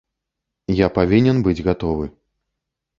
Я 0.79 0.87
павінен 0.97 1.37
быць 1.49 1.57
гатовы. 1.71 2.13